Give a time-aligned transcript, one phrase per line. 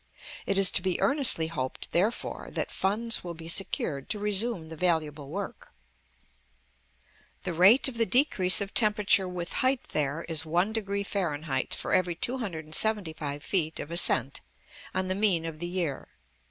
[0.47, 4.75] It is to be earnestly hoped, therefore, that funds will be secured to resume the
[4.75, 5.73] valuable work.
[7.43, 11.75] The rate of the decrease of temperature with height there is 1° Fahr.
[11.77, 14.41] for every 275 feet of ascent,
[14.95, 16.07] on the mean of the year.